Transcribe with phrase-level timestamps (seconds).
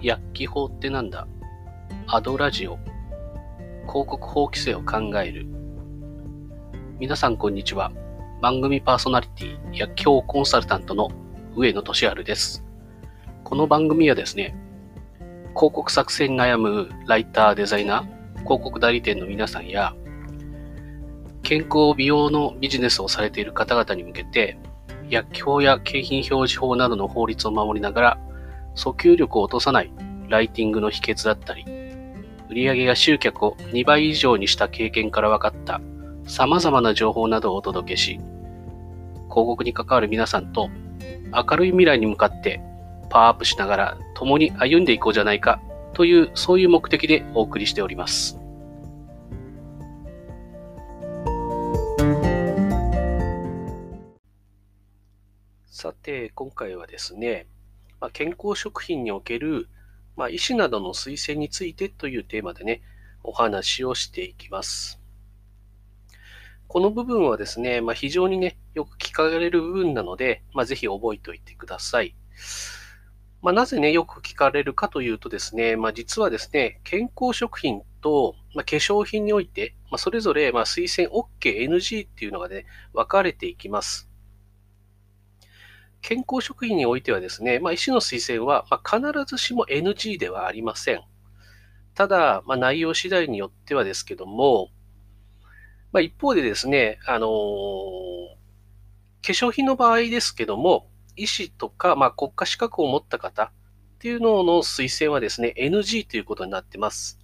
[0.00, 1.26] 薬機法ってなんだ？
[2.06, 2.78] アドラジオ。
[3.88, 5.44] 広告法規制を考える。
[7.00, 7.90] 皆さんこんにちは。
[8.40, 11.10] 番組パーソナリティ薬機法コンサルタントの
[11.56, 12.64] 上野俊治です。
[13.42, 14.54] この番組はですね
[15.56, 19.96] 広告作成に悩むライターデザイナー広告代理店の皆さんや
[21.42, 24.58] 健康美容のビジネスをされている方々に向けて
[25.10, 28.20] 薬機法や景品表示法などの法律を守りながら
[28.78, 29.90] 訴求力を落とさない
[30.28, 31.64] ライティングの秘訣だったり、
[32.48, 35.80] 売上や集客を2倍以上にした経験から分かった
[36.24, 38.20] 様々な情報などをお届けし、
[39.28, 40.70] 広告に関わる皆さんと
[41.34, 42.60] 明るい未来に向かって
[43.10, 45.60] パワーアップしながら共に歩んでいこうじゃないか
[45.92, 48.38] というそういう目的でお送りしております。
[55.66, 57.46] さて、今回はですね、
[58.00, 59.68] まあ、健康食品における、
[60.16, 62.82] まあ、医師などの推薦についてというテーマでね、
[63.22, 65.00] お話をしていきます。
[66.68, 72.14] この部分はですね、まあ、非常にね、よく聞かれる部分なので、まあ、ぜひ覚えておいてください。
[73.40, 84.07] まあ、なぜね、よく聞かれるかというとですね、まあ、実はですね、健康食品と、まあ、化粧品において、まあ、それぞれ、まあ、推薦 OK、NG っていうのがね、分かれていきます。
[86.00, 91.02] 健康食品においてはですね、まあ、医師の推薦は、まあ、必ずしも NG ではありません。
[91.94, 94.70] ただ、まあ、内容次第によってはですけども、
[95.92, 97.28] まあ、一方でですね、あのー、
[99.26, 103.50] 化粧品の場合ですけども、医師とか、まあ、国家資格を持った方っ
[103.98, 107.18] ていうのの推薦はですね、NG ということになってます。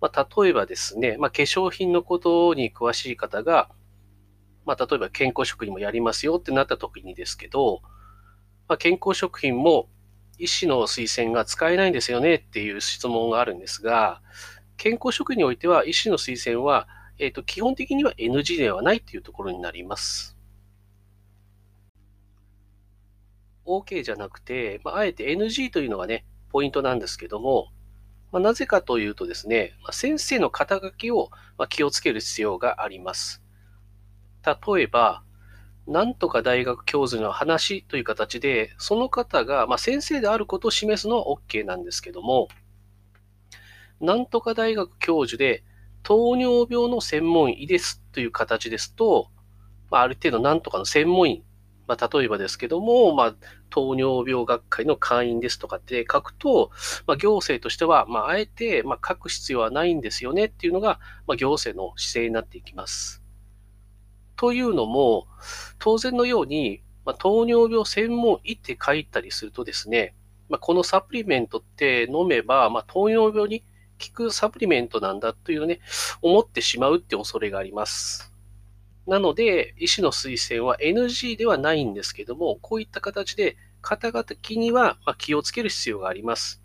[0.00, 3.70] まあ、例えばですね、まあ、化粧品のことに詳しい方が、
[4.66, 7.80] まあ、例えば健康食品もやりますよってなった時にですけど、
[8.68, 9.88] まあ、健康食品も
[10.38, 14.20] 医師の推薦が使えないんですよねっていう質問があるんですが、
[14.76, 16.88] 健康食品においては医師の推薦は、
[17.18, 20.36] えーと、基本的には NG ではないというところになります。
[23.66, 27.68] OK じゃなくて、まあ、あえて NG というのがね、ポイントなんですけども、
[28.32, 31.30] まあ、なぜかというとですね、まあ、先生の肩書きを
[31.68, 33.42] 気をつける必要があります。
[34.44, 35.22] 例えば、
[35.86, 42.48] なんとか大学教授の話という形で、その方が、まあ、先生であることを示すのは OK なんですけども、
[44.00, 45.64] なんとか大学教授で
[46.02, 49.30] 糖尿病の専門医ですという形ですと、
[49.90, 51.44] まあ、ある程度なんとかの専門医、
[51.86, 53.34] まあ、例えばですけども、まあ、
[53.70, 56.70] 糖尿病学会の会員ですとかって書くと、
[57.06, 63.23] まあ、行政としては、まあ、あえて、まあ、書く必要はないんですよねっていうのが、まあ、行政の姿勢になっていきます。
[64.36, 65.26] というのも、
[65.78, 70.14] 当然のように、まあ、糖尿病専門医って書いたりするとですね、
[70.48, 73.60] まあ、このサプリメントって飲めば、まあ、糖尿病に
[74.00, 75.80] 効くサプリメントなんだというね、
[76.22, 78.32] 思ってしまうって恐れがあります。
[79.06, 86.62] なので、医師の推薦は NG ではないんですけども、こういった形で、肩書きには気をつける必要があります。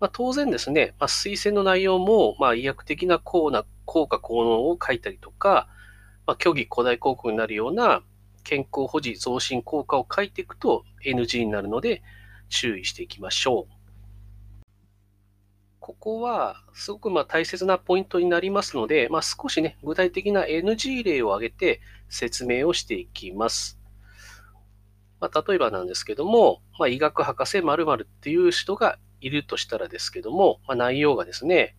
[0.00, 5.68] まあ、当然ですね、まあ、推薦の内容も、まあ、医薬的な効果、効果効能を書いたりとか、
[6.28, 8.02] まあ、虚偽古代広告になるような
[8.44, 12.02] 健康保持増進効果を書いていくと NG になるので
[12.50, 13.72] 注意していきましょう。
[15.80, 21.80] ここはすごくま大切なポイントになりますので、まあ、少しね、具体的な NG 例を挙げて
[22.10, 23.80] 説明をしていきます。
[25.20, 31.74] まあ、例えばなんですけども、まあ、医学博士〇〇っていう人がいるとしたらですけども、ま、内容がですね、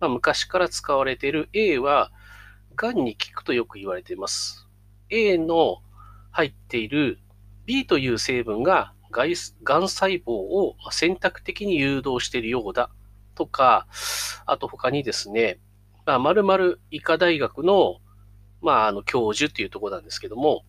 [0.00, 2.10] ま、昔から使われている A は
[2.76, 4.68] がんに効くとよく言われています。
[5.10, 5.78] A の
[6.30, 7.18] 入っている
[7.64, 12.90] B という成分ががん細胞を選択的に誘導しているようだ
[13.34, 13.86] とか、
[14.44, 15.58] あと他にですね、
[16.04, 17.96] まあ、〇〇医科大学の、
[18.60, 20.64] まあ、あの教授っていうところなんですけども、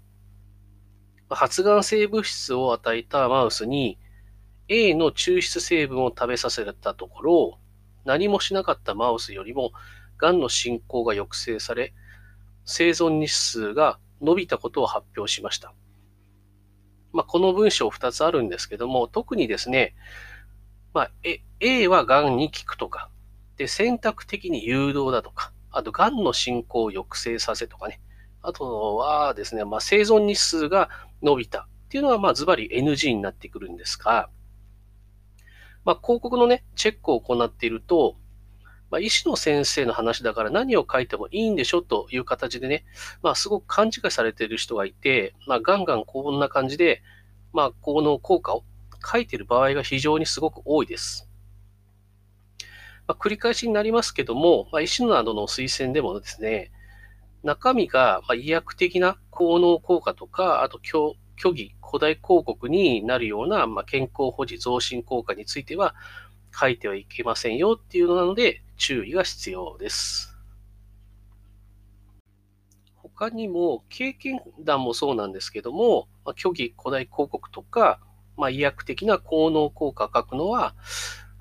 [1.30, 3.98] 発がん性物質を与えたマウスに
[4.70, 7.60] A の抽出成分を食べさせたところ、
[8.06, 9.74] 何もしなかったマウスよりも
[10.18, 11.94] がんの進行が抑制され、
[12.66, 15.74] 生存日数が伸びたことを発表しました。
[17.14, 19.96] まあ、この文章2つあるんですけども、特にですね、
[20.94, 21.12] まあ、
[21.60, 23.10] A はがんに効くとか、
[23.58, 28.02] で、選択的に誘導だとか、あと、がんの進行を抑制させとかね、
[28.42, 30.90] あとはですね、まあ、生存日数が
[31.22, 34.30] 伸びたっていうのは、まあ、ズバリ NG になってくるんですが、
[35.86, 38.18] まあ、広告のね、チェックを行っていると、
[38.90, 42.86] まあ、医師の先生の話だから何を書いてもいいんでしょという形でね、
[43.22, 47.02] まあ、すごく勘違いされている人がいて、まあ、ガンガンこんな感じで、
[47.54, 48.64] まあ、この効果を
[49.06, 51.30] 書いている場合が非常にすごく多いです。
[53.08, 56.72] まあ、繰り返しになりますけども、まあ、医師などの推薦でもですね、
[57.44, 65.96] 中身が医薬的な効能効果とか、あと虚偽、古代広告になるような、まあ健康保持増進効果については
[66.54, 70.38] 書いてはいけませんよっていうのなので注意が必要です。
[72.96, 78.00] 他にも経験談もそうなんですけども、ま虚偽古代広告とか、
[78.38, 80.76] まあ、医薬的な効能効果を書くのは、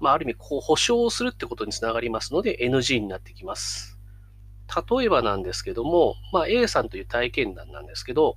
[0.00, 3.98] まあ、ある意味こう保証するってことにつながりますので NG になってきます。
[4.90, 8.36] 例えばなんですけども、まあ、A さんという体験談なんですけど、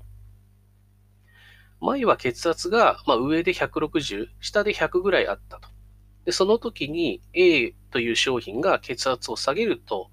[1.82, 5.70] 前は血圧が、ま上で160、下で100ぐらいあったと。
[6.26, 10.10] で、その時に A という商品が血圧を下げると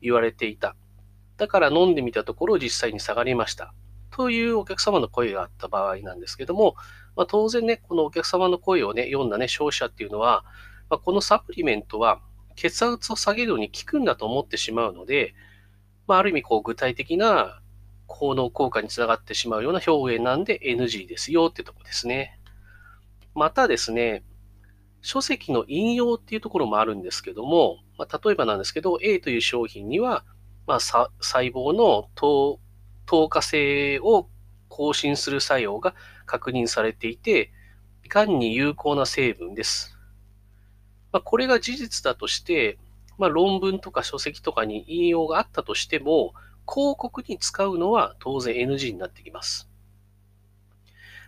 [0.00, 0.76] 言われていた。
[1.36, 3.74] だから飲んでみたところ実際に下がりました。
[4.10, 6.74] というお客様の声があった場合なんですけども、
[7.16, 10.44] まあ、当然ね、このお客様の声をね、読んだね、消費者っていうのは、
[10.88, 12.20] まあ、このサプリメントは
[12.54, 15.34] 血圧を下げるのに効くんだと思ってしまうので、
[16.06, 17.60] まあ、ある意味こう具体的な
[18.06, 22.38] 効能効果につながってしまうような表現なんで NG ですよってとこですね。
[23.34, 24.22] またですね、
[25.06, 30.24] 書籍の引用っていうところもあるんですけども、まあ、例えばなんですけど、A という商品には、
[30.66, 31.10] まあ、細
[31.50, 32.58] 胞の糖
[33.06, 34.28] 糖化性を
[34.68, 35.94] 更新する作用が
[36.24, 37.52] 確認されていて、
[38.08, 39.96] がんに有効な成分です。
[41.12, 42.76] まあ、これが事実だとして、
[43.16, 46.34] まあ、論文とか書籍とかに引用があったとしても、
[46.68, 49.70] 広告に使うのは当然 NG になってきます。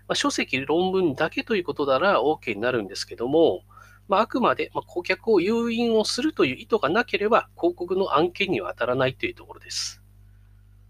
[0.08, 3.62] まあ、書籍、論文だけということなら OK になるんですけども、
[4.08, 10.02] まあ、あくまで、ま顧客を誘引をするという意図がなければ、広告の案件には当たらないというところです。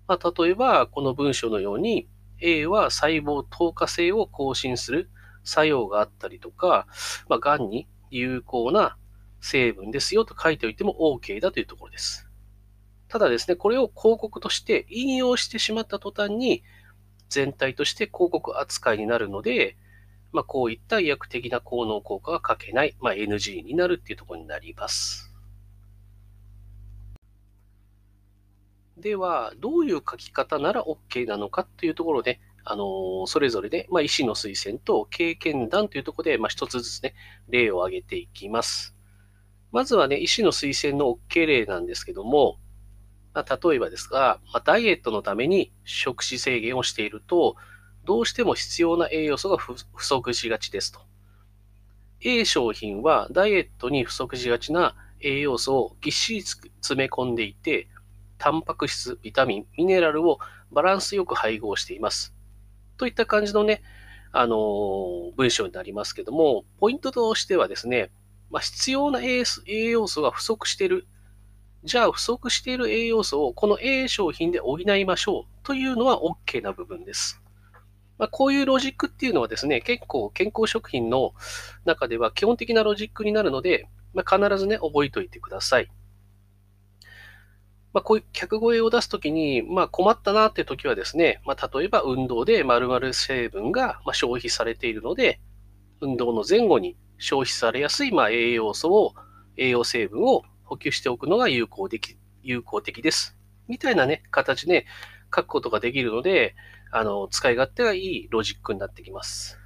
[0.07, 2.09] まあ、例えば、この文章のように、
[2.41, 5.11] A は細胞透過性を更新する
[5.43, 6.87] 作用があったりとか、
[7.29, 8.97] まあ、癌に有効な
[9.41, 12.29] 成分ですよと書いておいても OK だというところです。
[13.09, 16.63] ただですね、これを広告として引用してしまった途端に、
[17.29, 19.77] 全体として広告扱いになるので、
[20.33, 25.33] まあ、こういった医薬的な効能効果が書けない、まあ、NG になるっていうところになります。
[28.99, 37.15] では、どういう書き方なら OK なのかというところで、あのそれぞれで、まあ、医師の推薦と経験談というところで、まあ、一つずつね、
[37.49, 38.95] 例を挙げていきます。
[39.71, 42.59] まずはね、医師の推薦の OK 例なんですけども、
[43.35, 47.57] まあ、例えばですが、まあ、ダイエットのために食事制限をしていると、
[48.05, 51.01] どうしても必要な栄養素が不足しがちですと。
[52.21, 57.89] A 商品はダイエットに不足しがちな栄養素をぎっしり詰め込んでいて、
[58.39, 60.39] タンパク質、ビタミン、ミネラルを
[60.73, 62.35] バランスよく配合しています。
[62.97, 63.83] といった感じのね、
[64.33, 68.11] あのー、文章になりますけども、ポイントとしてはですね、
[68.51, 71.07] まあ、必要な栄養素が不足している
[71.85, 77.41] じゃあ不足している栄養素をこの A 商品で補いましょうというのは OK な部分です。
[78.19, 81.35] まあ、こういうロジックっていうのはですね、結構健康食品の
[81.85, 85.89] 中では基本的なロジックになるので、まあ、必ずね、覚えておいてください。
[87.93, 95.41] まあ、こういう客声を出すときに、まあ、困ったなっていうときはですね、まあ、例えば運動で〇〇成分が消費されているので、
[96.01, 99.15] 運動の前後に消費されやすいまあ栄養素を、
[99.57, 103.37] 栄養成分を補給しておくのが有効的有効的です。
[103.67, 104.87] みたいなね、形で
[105.35, 106.55] 書くことができるので、
[106.91, 109.59] あの、使い勝手がいいロジックになってきます。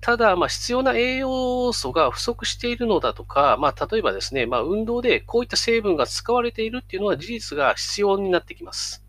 [0.00, 9.02] ただ、まあ、必要な栄養素が不足しているのだとか、まあ、例えばですね、まあ、運動でこういった成分が使われているっていうのは事実が必要になってきます。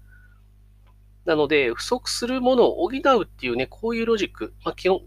[1.26, 5.02] なので、不足するものを補うっていうね、こういうロジック、まあ、基本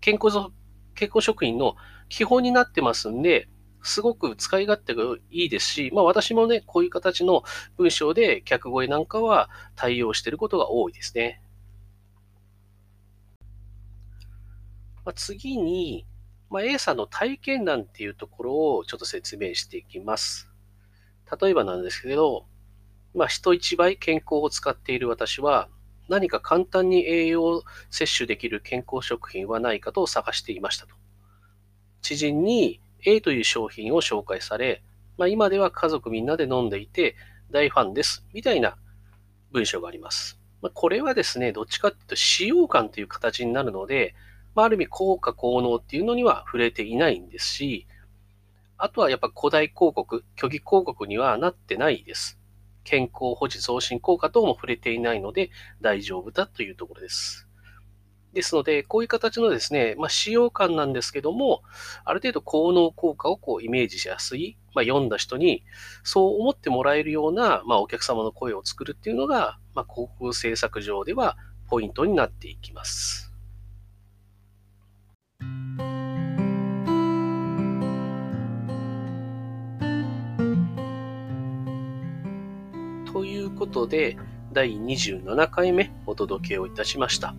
[0.00, 0.50] 健康
[0.94, 1.76] 健康食品の
[2.08, 3.48] 基本になってますんで、
[3.82, 7.42] すごく使い勝手がいいですし、まあ私もね、こういう形の
[7.76, 11.42] 文章で客声なんかは対応していることが多いですね。
[15.04, 16.06] まあ、次に、
[16.48, 20.48] まあ、A さんの体験談っていうところをちょっと説明していきます。
[21.40, 22.46] 例えばなんですけど、
[23.14, 25.68] まあ、人一倍健康を使っている私は、
[26.08, 30.94] 何か簡単に栄養を摂取できる健康食品はないかと探していましたと。
[32.00, 34.82] 知人に A という商品を紹介され、
[35.18, 37.16] まあ、今では家族みんなで飲んでいて
[37.50, 38.76] 大ファンです、みたいな
[39.50, 40.38] 文章があります。
[40.60, 44.14] まあ、これはですね、どっちかっていうと使用感という形になるので、
[44.54, 47.86] まあ、ある意味効果効能っていうのには触れていないんですし、
[48.78, 52.38] あとはやっぱ古代広告、虚偽広告にはなってないです。
[52.84, 57.48] 健康保持増進効果等も触れていないので大丈夫だというところです。
[58.32, 61.62] ですので、こういう形のですね、まあ、使用感なんですけども、
[62.04, 65.64] ある程度効能効果をこうイメージしやすい、まあ、読んだ人に
[66.02, 71.36] そう思ってもらえるような、まあ、お客様の声を作るっていうのが、まあ、広告制作上では
[71.68, 73.32] ポイントになっていきます。
[83.12, 84.16] ということで、
[84.52, 87.34] 第27回目お届けをいたしました。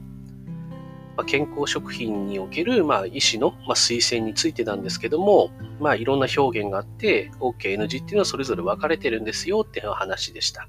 [1.15, 10.67] ま健康食品における、まあ、医師の、ま推薦についてなんですけども、まあ、いろんな表現があって、OK、NG っていうのはそれぞれ分かれてるんですよっていう話でした。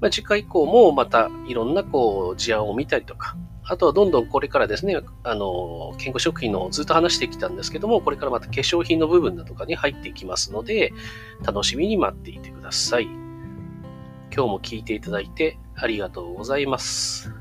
[0.00, 10.92] まあ、次回以降もまたいろんなこう事案を見たりとか、あとはどんどんこれからですね、あの、健康食品のずっと話してきたんですけども、これからまた化粧品の部分だとかに入っていきますので、
[11.44, 13.04] 楽しみに待っていてください。
[13.04, 17.37] 今日も聞いていただいてありがとうございます。